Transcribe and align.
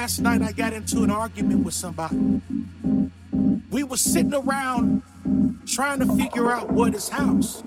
Last 0.00 0.20
night 0.20 0.40
I 0.40 0.52
got 0.52 0.72
into 0.72 1.02
an 1.02 1.10
argument 1.10 1.62
with 1.62 1.74
somebody. 1.74 2.40
We 3.70 3.82
were 3.82 3.98
sitting 3.98 4.32
around 4.32 5.02
trying 5.66 5.98
to 5.98 6.06
figure 6.16 6.50
out 6.50 6.72
what 6.72 6.94
is 6.94 7.10
house. 7.10 7.62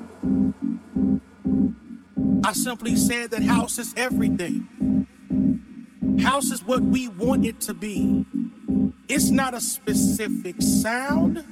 I 2.44 2.54
simply 2.54 2.96
said 2.96 3.30
that 3.30 3.44
house 3.44 3.78
is 3.78 3.94
everything. 3.96 5.06
House 6.24 6.46
is 6.46 6.64
what 6.64 6.82
we 6.82 7.08
want 7.08 7.46
it 7.46 7.62
to 7.62 7.76
be. 7.76 8.26
It's 9.08 9.30
not 9.30 9.54
a 9.54 9.62
specific 9.62 10.56
sound. 10.60 11.46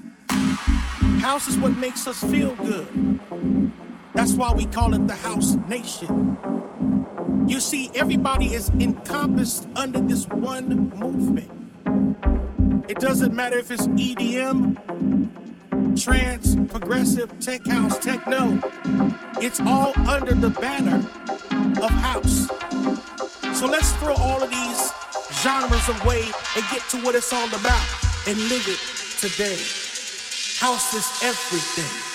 House 1.19 1.47
is 1.47 1.59
what 1.59 1.77
makes 1.77 2.07
us 2.07 2.23
feel 2.23 2.55
good. 2.55 3.19
That's 4.15 4.33
why 4.33 4.51
we 4.51 4.65
call 4.65 4.95
it 4.95 5.07
the 5.07 5.13
house 5.13 5.53
nation. 5.69 6.60
You 7.51 7.59
see, 7.59 7.91
everybody 7.95 8.53
is 8.53 8.69
encompassed 8.79 9.67
under 9.75 9.99
this 9.99 10.25
one 10.29 10.89
movement. 10.95 11.51
It 12.89 12.97
doesn't 12.97 13.33
matter 13.33 13.57
if 13.57 13.69
it's 13.71 13.87
EDM, 13.87 14.77
trance, 16.01 16.55
progressive, 16.71 17.37
tech 17.41 17.67
house, 17.67 17.99
techno. 17.99 18.57
It's 19.41 19.59
all 19.59 19.91
under 20.07 20.33
the 20.33 20.51
banner 20.61 21.05
of 21.83 21.89
house. 21.89 22.47
So 23.59 23.67
let's 23.67 23.91
throw 23.97 24.13
all 24.13 24.41
of 24.41 24.49
these 24.49 24.93
genres 25.43 25.89
away 26.01 26.23
and 26.55 26.63
get 26.71 26.87
to 26.91 27.01
what 27.03 27.15
it's 27.15 27.33
all 27.33 27.49
about 27.49 27.85
and 28.29 28.37
live 28.47 28.65
it 28.65 28.79
today. 29.19 29.59
House 30.61 30.93
is 30.93 31.05
everything. 31.21 32.10